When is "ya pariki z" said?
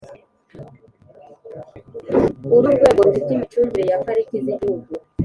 3.91-4.47